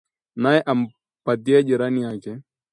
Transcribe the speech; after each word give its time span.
naye 0.41 0.59
ampatie 0.71 1.59
jirani 1.67 2.01
yake 2.07 2.31